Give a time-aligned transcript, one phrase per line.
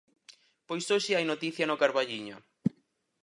[0.67, 2.37] Pois hoxe hai noticia no Carballiño.